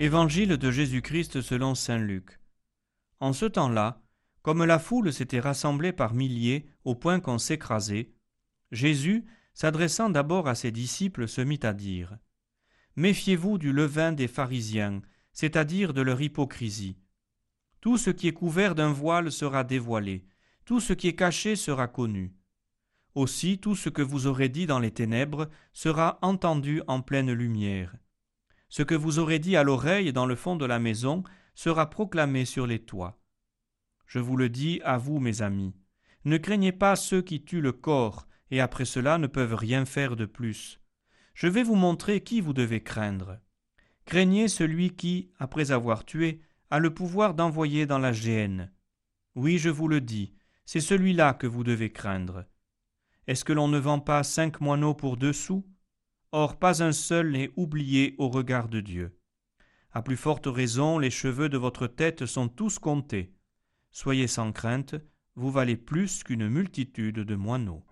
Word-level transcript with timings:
Évangile 0.00 0.56
de 0.56 0.70
Jésus-Christ 0.72 1.40
selon 1.40 1.76
Saint 1.76 1.98
Luc. 1.98 2.40
En 3.20 3.32
ce 3.32 3.46
temps-là, 3.46 4.02
comme 4.42 4.64
la 4.64 4.80
foule 4.80 5.12
s'était 5.12 5.38
rassemblée 5.38 5.92
par 5.92 6.14
milliers 6.14 6.66
au 6.82 6.96
point 6.96 7.20
qu'on 7.20 7.38
s'écrasait, 7.38 8.10
Jésus, 8.72 9.24
s'adressant 9.54 10.10
d'abord 10.10 10.48
à 10.48 10.56
ses 10.56 10.72
disciples, 10.72 11.28
se 11.28 11.40
mit 11.40 11.60
à 11.62 11.72
dire 11.72 12.18
Méfiez-vous 12.96 13.56
du 13.56 13.72
levain 13.72 14.10
des 14.10 14.26
pharisiens, 14.26 15.00
c'est-à-dire 15.32 15.94
de 15.94 16.02
leur 16.02 16.20
hypocrisie. 16.20 16.98
Tout 17.80 17.96
ce 17.96 18.10
qui 18.10 18.26
est 18.26 18.32
couvert 18.32 18.74
d'un 18.74 18.92
voile 18.92 19.30
sera 19.30 19.62
dévoilé, 19.62 20.26
tout 20.64 20.80
ce 20.80 20.92
qui 20.92 21.06
est 21.06 21.14
caché 21.14 21.54
sera 21.54 21.86
connu. 21.86 22.34
Aussi 23.14 23.58
tout 23.58 23.76
ce 23.76 23.90
que 23.90 24.02
vous 24.02 24.26
aurez 24.26 24.48
dit 24.48 24.66
dans 24.66 24.80
les 24.80 24.90
ténèbres 24.90 25.48
sera 25.72 26.18
entendu 26.20 26.82
en 26.88 27.00
pleine 27.00 27.32
lumière. 27.32 27.94
Ce 28.76 28.82
que 28.82 28.96
vous 28.96 29.20
aurez 29.20 29.38
dit 29.38 29.54
à 29.54 29.62
l'oreille 29.62 30.12
dans 30.12 30.26
le 30.26 30.34
fond 30.34 30.56
de 30.56 30.64
la 30.66 30.80
maison 30.80 31.22
sera 31.54 31.88
proclamé 31.90 32.44
sur 32.44 32.66
les 32.66 32.80
toits. 32.80 33.22
Je 34.04 34.18
vous 34.18 34.36
le 34.36 34.48
dis 34.48 34.80
à 34.82 34.98
vous, 34.98 35.20
mes 35.20 35.42
amis, 35.42 35.76
ne 36.24 36.38
craignez 36.38 36.72
pas 36.72 36.96
ceux 36.96 37.22
qui 37.22 37.44
tuent 37.44 37.60
le 37.60 37.70
corps, 37.70 38.26
et 38.50 38.60
après 38.60 38.84
cela 38.84 39.16
ne 39.16 39.28
peuvent 39.28 39.54
rien 39.54 39.84
faire 39.84 40.16
de 40.16 40.24
plus. 40.24 40.80
Je 41.34 41.46
vais 41.46 41.62
vous 41.62 41.76
montrer 41.76 42.22
qui 42.22 42.40
vous 42.40 42.52
devez 42.52 42.82
craindre. 42.82 43.38
Craignez 44.06 44.48
celui 44.48 44.90
qui, 44.90 45.30
après 45.38 45.70
avoir 45.70 46.04
tué, 46.04 46.40
a 46.68 46.80
le 46.80 46.92
pouvoir 46.92 47.34
d'envoyer 47.34 47.86
dans 47.86 48.00
la 48.00 48.12
géhenne. 48.12 48.72
Oui, 49.36 49.56
je 49.56 49.70
vous 49.70 49.86
le 49.86 50.00
dis, 50.00 50.34
c'est 50.66 50.80
celui-là 50.80 51.34
que 51.34 51.46
vous 51.46 51.62
devez 51.62 51.92
craindre. 51.92 52.44
Est-ce 53.28 53.44
que 53.44 53.52
l'on 53.52 53.68
ne 53.68 53.78
vend 53.78 54.00
pas 54.00 54.24
cinq 54.24 54.60
moineaux 54.60 54.94
pour 54.94 55.16
deux 55.16 55.32
sous? 55.32 55.64
Or 56.36 56.58
pas 56.58 56.82
un 56.82 56.90
seul 56.90 57.30
n'est 57.30 57.52
oublié 57.54 58.16
au 58.18 58.28
regard 58.28 58.68
de 58.68 58.80
Dieu. 58.80 59.16
À 59.92 60.02
plus 60.02 60.16
forte 60.16 60.46
raison, 60.46 60.98
les 60.98 61.08
cheveux 61.08 61.48
de 61.48 61.56
votre 61.56 61.86
tête 61.86 62.26
sont 62.26 62.48
tous 62.48 62.80
comptés. 62.80 63.32
Soyez 63.92 64.26
sans 64.26 64.50
crainte, 64.50 64.96
vous 65.36 65.52
valez 65.52 65.76
plus 65.76 66.24
qu'une 66.24 66.48
multitude 66.48 67.20
de 67.20 67.36
moineaux. 67.36 67.84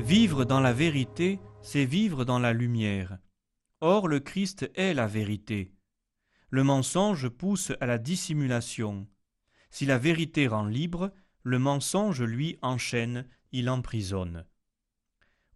Vivre 0.00 0.44
dans 0.44 0.58
la 0.58 0.72
vérité, 0.72 1.38
c'est 1.62 1.84
vivre 1.84 2.24
dans 2.24 2.40
la 2.40 2.52
lumière. 2.52 3.16
Or 3.80 4.08
le 4.08 4.18
Christ 4.18 4.68
est 4.74 4.92
la 4.92 5.06
vérité. 5.06 5.72
Le 6.50 6.64
mensonge 6.64 7.28
pousse 7.28 7.70
à 7.80 7.86
la 7.86 7.98
dissimulation. 7.98 9.06
Si 9.70 9.86
la 9.86 9.98
vérité 9.98 10.48
rend 10.48 10.66
libre, 10.66 11.12
le 11.44 11.60
mensonge 11.60 12.22
lui 12.22 12.58
enchaîne, 12.60 13.24
il 13.52 13.70
emprisonne. 13.70 14.44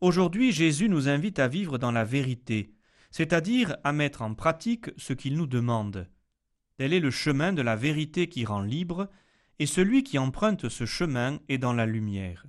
Aujourd'hui, 0.01 0.53
Jésus 0.53 0.89
nous 0.89 1.09
invite 1.09 1.39
à 1.39 1.49
vivre 1.49 1.79
dans 1.79 1.93
la 1.93 2.05
vérité, 2.05 2.73
c'est-à-dire 3.11 3.77
à 3.85 3.93
mettre 3.93 4.23
en 4.23 4.35
pratique 4.35 4.91
ce 4.97 5.13
qu'il 5.13 5.37
nous 5.37 5.47
demande. 5.47 6.09
Tel 6.77 6.93
est 6.93 7.01
le 7.01 7.11
chemin 7.11 7.53
de 7.53 7.63
la 7.63 7.77
vérité 7.77 8.29
qui 8.29 8.45
rend 8.45 8.63
libre, 8.63 9.11
et 9.59 9.67
celui 9.67 10.03
qui 10.03 10.19
emprunte 10.19 10.71
ce 10.71 10.87
chemin 10.87 11.39
est 11.49 11.59
dans 11.59 11.75
la 11.75 11.85
lumière. 11.85 12.47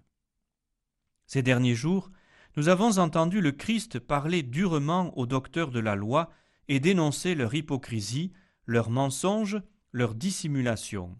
Ces 1.25 1.43
derniers 1.43 1.75
jours, 1.75 2.09
nous 2.55 2.69
avons 2.69 2.97
entendu 2.97 3.41
le 3.41 3.51
Christ 3.51 3.99
parler 3.99 4.43
durement 4.43 5.17
aux 5.17 5.25
docteurs 5.25 5.71
de 5.71 5.79
la 5.79 5.95
loi 5.95 6.29
et 6.69 6.79
dénoncer 6.79 7.35
leur 7.35 7.53
hypocrisie, 7.53 8.31
leur 8.65 8.89
mensonge, 8.89 9.61
leur 9.91 10.15
dissimulation. 10.15 11.17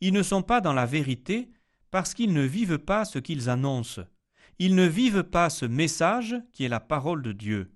Ils 0.00 0.12
ne 0.12 0.22
sont 0.22 0.42
pas 0.42 0.60
dans 0.60 0.72
la 0.72 0.86
vérité 0.86 1.50
parce 1.90 2.14
qu'ils 2.14 2.32
ne 2.32 2.42
vivent 2.42 2.78
pas 2.78 3.04
ce 3.04 3.18
qu'ils 3.18 3.48
annoncent. 3.48 4.02
Ils 4.58 4.74
ne 4.74 4.86
vivent 4.86 5.24
pas 5.24 5.50
ce 5.50 5.66
message 5.66 6.36
qui 6.52 6.64
est 6.64 6.68
la 6.68 6.80
parole 6.80 7.22
de 7.22 7.32
Dieu. 7.32 7.72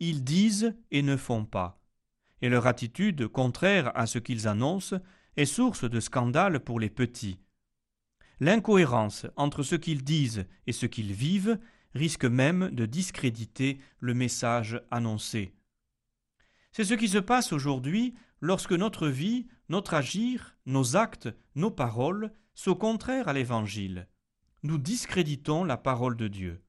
Ils 0.00 0.24
disent 0.24 0.74
et 0.90 1.02
ne 1.02 1.16
font 1.16 1.44
pas. 1.44 1.80
Et 2.40 2.48
leur 2.48 2.66
attitude 2.66 3.28
contraire 3.28 3.92
à 3.94 4.06
ce 4.06 4.18
qu'ils 4.18 4.48
annoncent 4.48 5.00
est 5.36 5.46
source 5.46 5.88
de 5.88 6.00
scandale 6.00 6.60
pour 6.60 6.80
les 6.80 6.90
petits. 6.90 7.38
L'incohérence 8.40 9.26
entre 9.36 9.62
ce 9.62 9.76
qu'ils 9.76 10.02
disent 10.02 10.46
et 10.66 10.72
ce 10.72 10.86
qu'ils 10.86 11.12
vivent 11.12 11.58
risque 11.94 12.24
même 12.24 12.70
de 12.70 12.86
discréditer 12.86 13.78
le 14.00 14.14
message 14.14 14.82
annoncé. 14.90 15.54
C'est 16.72 16.84
ce 16.84 16.94
qui 16.94 17.08
se 17.08 17.18
passe 17.18 17.52
aujourd'hui 17.52 18.14
lorsque 18.42 18.72
notre 18.72 19.08
vie, 19.08 19.46
notre 19.70 19.94
agir, 19.94 20.58
nos 20.66 20.96
actes, 20.96 21.30
nos 21.54 21.70
paroles 21.70 22.32
sont 22.54 22.74
contraires 22.74 23.28
à 23.28 23.32
l'Évangile. 23.32 24.08
Nous 24.64 24.78
discréditons 24.78 25.64
la 25.64 25.78
parole 25.78 26.16
de 26.16 26.28
Dieu. 26.28 26.62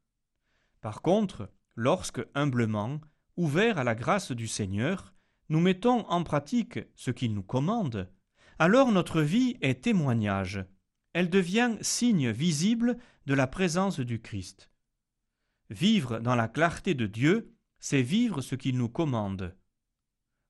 Par 0.80 1.02
contre, 1.02 1.52
lorsque, 1.76 2.22
humblement, 2.36 3.02
ouverts 3.36 3.80
à 3.80 3.84
la 3.84 3.96
grâce 3.96 4.32
du 4.32 4.48
Seigneur, 4.48 5.14
nous 5.50 5.60
mettons 5.60 6.08
en 6.10 6.24
pratique 6.24 6.80
ce 6.96 7.12
qu'il 7.12 7.34
nous 7.34 7.44
commande, 7.44 8.10
alors 8.60 8.92
notre 8.92 9.22
vie 9.22 9.58
est 9.62 9.84
témoignage, 9.84 10.64
elle 11.14 11.30
devient 11.30 11.76
signe 11.82 12.30
visible 12.30 12.98
de 13.26 13.34
la 13.34 13.48
présence 13.48 14.00
du 14.00 14.22
Christ. 14.22 14.70
Vivre 15.70 16.20
dans 16.20 16.36
la 16.36 16.48
clarté 16.48 16.94
de 16.94 17.08
Dieu, 17.08 17.56
c'est 17.80 18.04
vivre 18.04 18.42
ce 18.42 18.56
qu'il 18.56 18.78
nous 18.78 18.90
commande. 18.90 19.56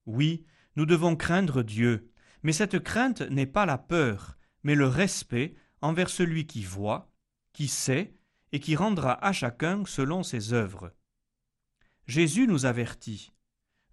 Oui, 0.05 0.45
nous 0.75 0.85
devons 0.85 1.15
craindre 1.15 1.63
Dieu, 1.63 2.11
mais 2.43 2.53
cette 2.53 2.79
crainte 2.79 3.21
n'est 3.21 3.45
pas 3.45 3.65
la 3.65 3.77
peur, 3.77 4.37
mais 4.63 4.75
le 4.75 4.87
respect 4.87 5.55
envers 5.81 6.09
celui 6.09 6.47
qui 6.47 6.63
voit, 6.63 7.11
qui 7.53 7.67
sait, 7.67 8.15
et 8.51 8.59
qui 8.59 8.75
rendra 8.75 9.13
à 9.25 9.33
chacun 9.33 9.83
selon 9.85 10.23
ses 10.23 10.53
œuvres. 10.53 10.93
Jésus 12.05 12.47
nous 12.47 12.65
avertit 12.65 13.33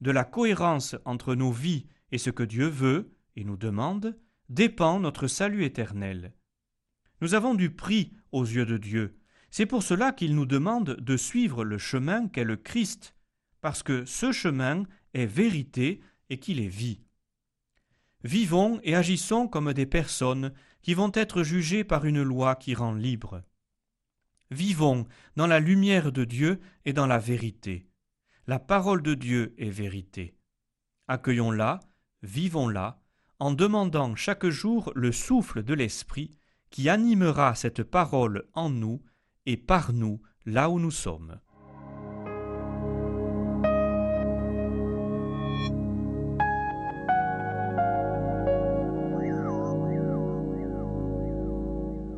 de 0.01 0.11
la 0.11 0.25
cohérence 0.25 0.97
entre 1.05 1.35
nos 1.35 1.51
vies 1.51 1.87
et 2.13 2.19
ce 2.19 2.31
que 2.31 2.43
Dieu 2.43 2.67
veut 2.67 3.15
et 3.37 3.45
nous 3.45 3.57
demande 3.57 4.19
dépend 4.49 5.01
notre 5.01 5.29
salut 5.29 5.65
éternel. 5.65 6.35
Nous 7.21 7.35
avons 7.35 7.55
du 7.55 7.71
prix 7.71 8.13
aux 8.33 8.45
yeux 8.45 8.67
de 8.67 8.77
Dieu. 8.77 9.19
C'est 9.51 9.67
pour 9.67 9.83
cela 9.83 10.13
qu'il 10.13 10.35
nous 10.35 10.47
demande 10.47 10.97
de 10.97 11.17
suivre 11.17 11.65
le 11.65 11.79
chemin 11.79 12.29
qu'est 12.29 12.45
le 12.45 12.57
Christ, 12.57 13.15
parce 13.61 13.83
que 13.83 14.05
ce 14.05 14.33
chemin 14.33 14.85
est 15.15 15.27
vérité 15.27 16.01
et 16.31 16.39
qu'il 16.39 16.61
est 16.61 16.69
vie. 16.69 17.03
Vivons 18.25 18.81
et 18.83 18.95
agissons 18.95 19.49
comme 19.49 19.73
des 19.73 19.87
personnes 19.87 20.53
qui 20.83 20.95
vont 20.95 21.13
être 21.15 21.43
jugées 21.43 21.85
par 21.85 22.05
une 22.05 22.23
loi 22.23 22.57
qui 22.57 22.75
rend 22.75 22.93
libre. 22.93 23.43
Vivons 24.51 25.07
dans 25.37 25.47
la 25.47 25.61
lumière 25.61 26.13
de 26.13 26.25
Dieu 26.25 26.61
et 26.85 26.93
dans 26.93 27.07
la 27.07 27.19
vérité. 27.19 27.87
La 28.47 28.59
parole 28.59 29.03
de 29.03 29.15
Dieu 29.15 29.55
est 29.59 29.71
vérité. 29.71 30.37
Accueillons-la, 31.09 31.81
vivons-la, 32.23 33.01
en 33.39 33.53
demandant 33.53 34.15
chaque 34.17 34.47
jour 34.47 34.93
le 34.95 35.13
souffle 35.13 35.63
de 35.63 35.75
l'Esprit 35.75 36.31
qui 36.71 36.89
animera 36.89 37.55
cette 37.55 37.83
parole 37.83 38.49
en 38.55 38.71
nous 38.71 39.03
et 39.47 39.57
par 39.57 39.93
nous 39.93 40.21
là 40.47 40.69
où 40.69 40.79
nous 40.79 40.91
sommes. 40.91 41.41